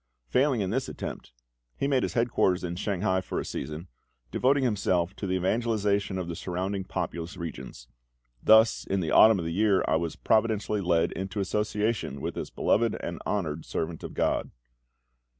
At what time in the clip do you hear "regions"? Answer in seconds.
7.37-7.87